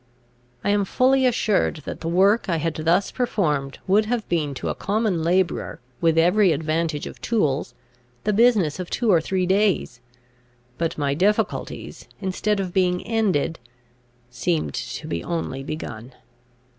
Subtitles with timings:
[0.63, 4.69] I am fully assured that the work I had thus performed would have been to
[4.69, 7.75] a common labourer, with every advantage of tools,
[8.23, 9.99] the business of two or three days.
[10.79, 13.59] But my difficulties, instead of being ended,
[14.31, 16.13] seemed to be only begun.